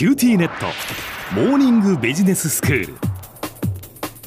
[0.00, 0.64] キューティーネット
[1.38, 2.94] モーニングビジネススクール。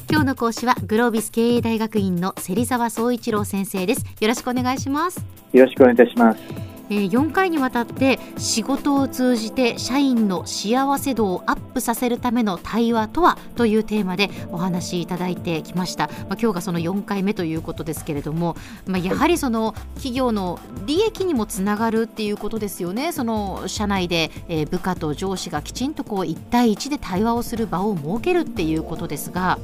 [0.08, 4.06] 今日の講師はグロービス経営大学院の芹沢総一郎先生です。
[4.20, 5.26] よろしくお願いします。
[5.52, 23.12] よろしくお願いいたしますえー、4回にわたって仕事を通じて社員の幸せ度をアップさせるための対話とはというテーマでお話しいただいてきました、まあ、今日がその4回目ということですけれども、まあ、やはりその企業の利益にもつながるっていうことですよね。
[23.12, 29.58] その社内で、えー、部下と上司がきちんとこう1対1で対話をする場を設けるっていうことですが。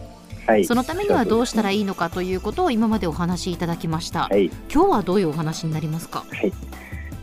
[0.47, 6.52] はい、そのためにはどうしたらいいのかということを今までお話しいただきました、はい、今日はどういうお話になりますか、はい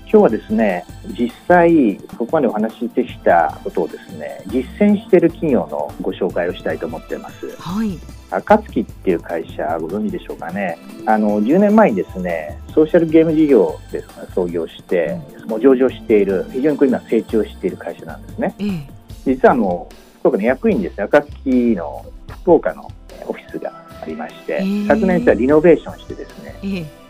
[0.10, 0.86] 今日はですね
[1.20, 7.50] 実際ここまでお話ししてきたことをですね実践している企業のご紹介をしたいと思っています。
[7.58, 8.00] はい。
[8.30, 10.78] 暁っていう会社ご存知でしょうかね。
[11.06, 14.02] あの10年前にですねソーシャルゲーム事業で
[14.34, 18.56] 創業して、もう上場している非常に今成長している会社なんですね。
[18.60, 18.90] ええ、
[19.26, 22.06] 実はあの福岡の役員ですね暁の
[22.44, 22.90] 福岡の
[23.28, 26.56] オフィスがありまして、え昨年実はリノベーションしてですね、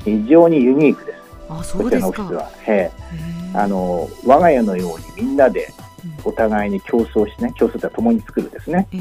[0.04, 1.27] 非常にユニークです。
[1.50, 2.24] あそうですか。
[2.24, 2.92] は、え。
[3.54, 5.72] ー、あの我が家のようにみんなで
[6.24, 8.98] お互いに競争してね競争とは共に作るですね、え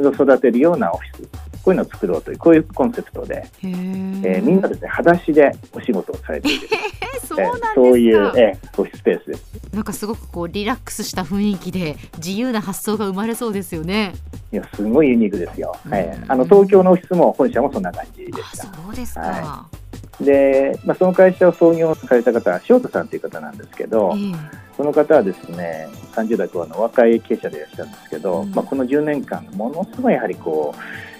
[0.00, 1.52] ー、育てるようなオフィス。
[1.62, 3.66] こういうのを作ろうというこういうコンセプトで、え。
[3.68, 6.68] ー、みんなですね裸足でお仕事をされている、
[7.24, 9.44] そうなんそういう、えー、オフィススペースです。
[9.72, 14.12] なんかすごくこうリラックスした雰囲気で自由な発想が生まれそうですよね。
[14.52, 18.64] いやすごいユニークですよ、はい、あの東京のオフィスも本社もそんな感じでした。
[18.64, 19.81] そうですか、はい
[20.20, 24.36] で、まあ、その会社を創業された方は塩田さんという方なんですけど、えー、
[24.76, 30.74] その方はですね30代後半の若い経営者でいらっしゃるんですけど、うん、まあ、この10年間ものすごいやはりこ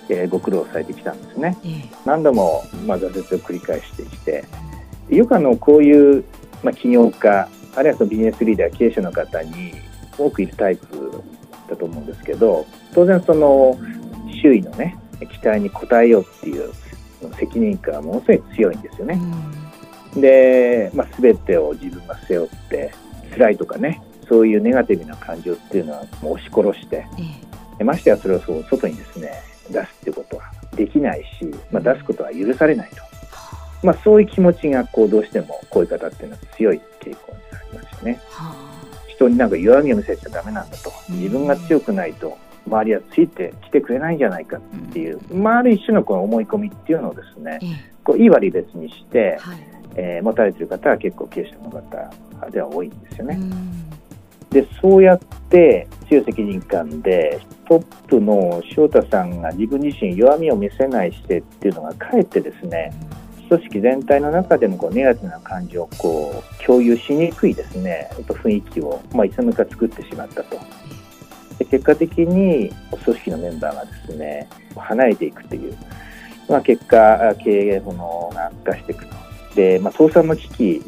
[0.08, 4.44] う、えー、ご苦労されてきたんですね、えー、何度も、まあ、挫折を繰り返してきて
[5.08, 6.24] よくあのこういう、
[6.62, 9.72] まあ、起業家あるいはそのビジネスリーダー経営者の方に
[10.18, 11.22] 多くいるタイプ
[11.68, 13.78] だと思うんですけど当然その
[14.42, 16.72] 周囲のね期待に応えようっていう
[17.30, 19.20] 責任感はものすごい強いんですよね。
[20.14, 22.92] うん、で、まあ、全てを自分が背負って
[23.32, 27.04] 辛いとかねそういうネガティブな感情っていうのはもう押し殺して、
[27.78, 30.44] えましてやそれをそう外にですね出すっていうことは
[30.76, 32.96] できないし、まあ、出すことは許されないと、
[33.86, 38.20] まあ、そういう気持ちがこうどうしてもこういう方っていうのは強い傾向になりますよね。
[39.08, 40.92] 人になんか弱みを見せちゃダメなんだと。
[41.10, 44.60] 自分が強くないと周りはついてきてくれないんじゃないかっ
[44.92, 47.58] ていう、まあ、ある一種のこの思い込みっていうのをですね、
[48.04, 49.58] こういい割り別にして、はい、
[49.96, 53.38] えー、持たれてる方は結構経営者の方では多いんですよね。
[54.50, 55.18] でそうやっ
[55.48, 62.92] て強い責任感でトップの翔太さんが自分自身弱みを見せない姿勢っていうのがかえってですね、
[63.48, 70.58] 組織全体の中でもこうネガティブな感情をこう共有しにくいですね雰囲気を、まあ、いつの間にか作ってしまったと。
[71.72, 72.70] で結果的に
[73.04, 75.76] 組織のメンバーがですね離れていくという、
[76.48, 79.14] まあ、結果経営が悪化していくと。
[79.54, 80.82] で、まあ、倒産の危機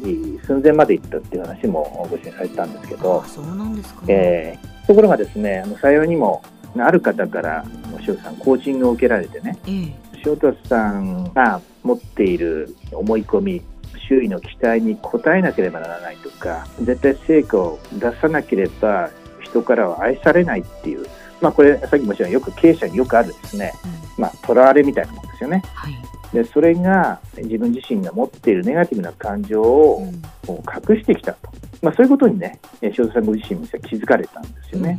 [0.45, 6.43] 寸前までいったっていう話もご支援されたんですけどそうなんですか、えー、ところがですねあのにも
[6.75, 7.63] ある方から
[8.07, 9.93] 塩田さんコーチングを受けられてね、えー、
[10.25, 13.61] 塩田さんが持っている思い込み
[14.07, 19.11] 周囲の期待に応えなければならないとか絶対成果を出さなければ
[19.45, 21.07] 人からは愛されないっていう、
[21.41, 23.73] まあ、これさっきもちろんよく経営者によくあるですね、
[24.17, 25.63] うん、まあ、囚われみたいなもんですよね。
[25.73, 25.95] はい、
[26.33, 30.07] でそれが自分自身が持っているネガティブな感情を
[30.47, 31.49] 隠してきたと、
[31.81, 34.97] まあ、そういうことにね塩田さんご自身も気づかれたんですよね。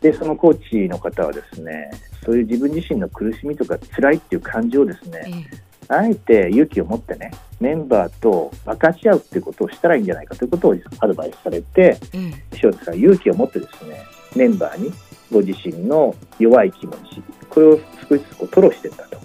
[0.00, 1.90] でそのコーチの方はですね
[2.24, 5.46] そういう自分自身の苦しみとか辛いっていう感情をですね、
[5.88, 7.30] あえて勇気を持ってね
[7.60, 14.02] メンバーと分かち合うっていうことをしたらいいんじゃないかということをアドバイスされて、うん、塩田さん勇気を持ってですね
[14.36, 14.92] メンバーに
[15.32, 19.18] ご自身の弱い気持ちこれを少しずつこう吐露していったと。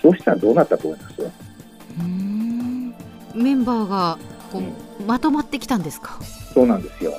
[0.00, 1.14] そうしたらどうなったと思います？
[3.34, 4.18] メンバーが
[4.50, 6.18] こう、うん、まとまってきたんですか？
[6.52, 7.12] そうなんですよ。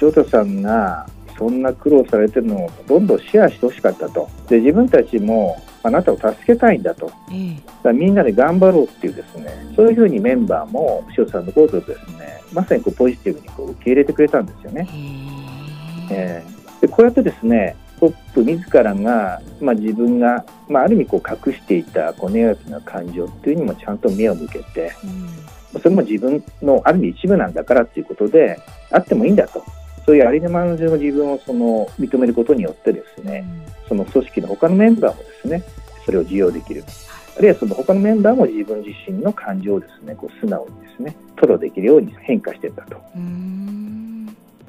[0.00, 1.06] 塩田さんが
[1.36, 4.30] そんな苦労されてるのをどんどんシェアしてほしかったと。
[4.48, 14.88] で自分たちもあなたを助けたいんだと、えー、だみんなで頑張ろうっていうですねそういうふうにメンバーも塩さんのことをですねまさにこうポジティブにこう受け入れてくれたんですよね。
[16.10, 16.44] え。
[16.78, 24.92] ー、でこうやってですねトップ自らが、まあ、自分が、まあ、ある意味こう隠していたこうネガティブな感情っていうにもちゃんと目を向けて、
[25.74, 28.58] うん、それも自分のある意味一部なんだからっていうことで
[28.90, 29.62] あってもいいんだと。
[30.06, 33.44] そういうありのままの自分をその認めることによってですね、
[33.90, 35.64] その組織の他のメンバーもですね
[36.06, 36.84] それを受容できる
[37.36, 42.96] あるいはその他のメンバーも自分自身の感情をですねこう素直にですね吐露できるように変化していったと。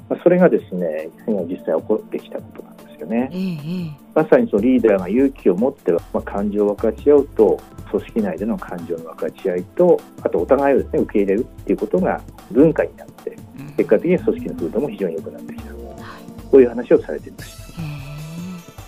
[0.09, 3.29] まあ、それがですね今実際起こってきたことなんですよね。
[3.31, 7.59] えー、まさにそのリーダーが勇気を持って、まあ、感情を分かち合うと
[7.91, 13.37] 組織内での感情の分かち合いとあとお互いをですね受け入れるっていうことが文化になって
[13.77, 17.60] 結果的に組織の風土も非常に良くなってきた、こういう話をされていました。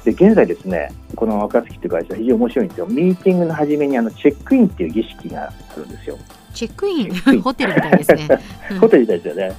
[0.04, 2.86] で現在ですねこの若槻っていう会社は非常に面白いんですよ。
[2.88, 6.18] ミーティングの初めにあのチェックインっていう儀式があるんですよ。
[6.54, 7.42] チェックイン？
[7.42, 8.28] ホテルみたいですね。
[8.82, 9.54] ホテルみたいですよね。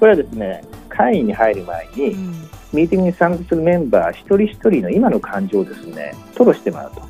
[0.00, 2.32] これはですね会員に入る前に、うん、
[2.72, 7.02] ミーティングに参加するメンバー一人一人の今の感情をですね吐露してもらうと。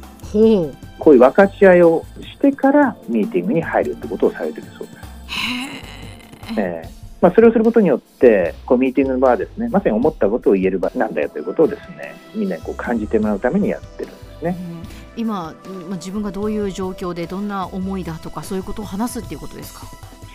[0.99, 6.61] こういう分かち合いをしてからミーティングに入るってことをされてるそうです。
[6.61, 14.57] えーまあ、それをすることによってこうミーティングの場はですねまさに思ったことを言える場なんだよということをですねみんなにこう感じてもらうためにやってるんですね。
[15.17, 15.55] 今、
[15.89, 19.87] まあ、自分がどういう状況でどんな思いだとかそういうことを話すっていうことですか？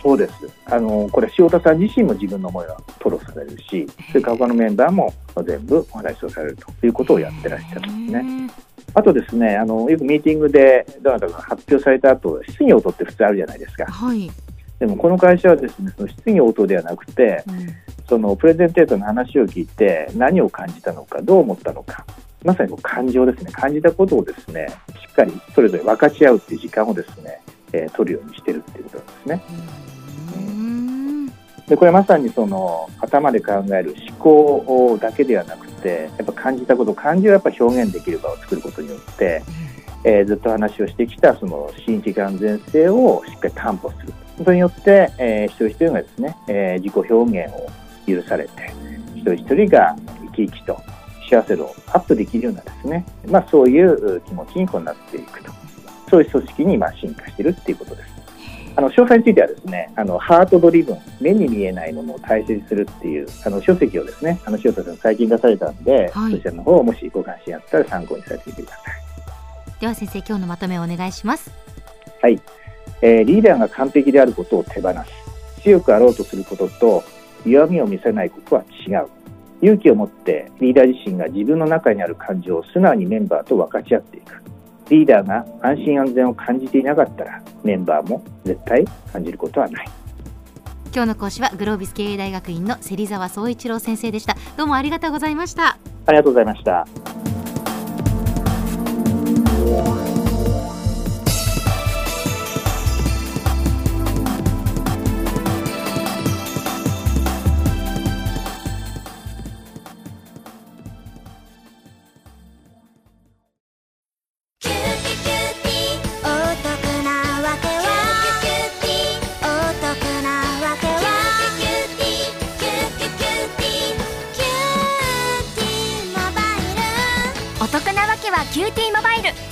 [0.02, 0.32] そうです
[0.66, 5.14] あのこれ塩田さん自身も自分の思いは吐露されるしそれから他のメンバーも
[5.44, 8.50] 全部お話をされるということをやってらっしゃるんですね。
[8.94, 13.86] あとですねあのよくミーティングでどなたかが発表された後質疑応答って普通あるじゃないですか。
[13.86, 14.28] はい
[14.82, 17.68] でもこの会社はですねその質疑応答ではなくて、うん、
[18.08, 22.04] そのプレゼンテーターの話を聞いて何を感じたのかどう思ったのか
[22.42, 23.52] まさに感情ですね。
[23.52, 24.66] 感じたことをですね
[25.00, 27.40] しっかりそれぞれ分かち合うっていう時間をですね、
[27.72, 29.42] えー、取るようにしてるっていうことなんですね。
[31.68, 39.44] でこれまさにその頭で考える思考だけではなくてやっぱ感じたこと感情をやっぱ表現できる場を作ることによって、
[40.02, 47.70] えー、ずっと話をしてきたその心理的安全性をしっかり担保するそれによって、えー、一人一人がですね、えー、自己表現を
[48.06, 48.72] 許されて
[49.14, 49.96] 一人一人が
[50.34, 50.80] 生き生きと
[51.30, 55.52] 幸せ度をアップできるようなですね、まあ、そういう気持ちにこうなっていくと
[56.10, 58.12] そういう組織に今進化しているっていうことです。
[58.74, 69.80] あの詳細についてはですね、あのハートドリブン、目に見えないものを大切にするっていうあの書籍をですね、あの塩田さん最近出されたんで、はい、そちらの方をもしご関心あったら参考にされてみてください。
[69.80, 71.50] では先生、今日のまとめをお願いします。
[72.22, 72.40] はい。
[73.02, 75.62] えー、リーダーが完璧であることを手放す。
[75.62, 77.04] 強くあろうとすることと
[77.44, 79.08] 弱みを見せないことは違う。
[79.60, 84.42] 勇気を持ってリーダー自身が自分の中にある感情を素直にメンバーと分かち合っていく。
[84.88, 89.86] リーダーが安心安全を感じていなかったらメンバーも絶対感じることはない。
[90.94, 94.36] 今日の講師はグロービス経営大学院の芹沢総一郎先生でした。
[94.56, 95.78] どうもありがとうございました。
[96.06, 97.11] ありがとうございました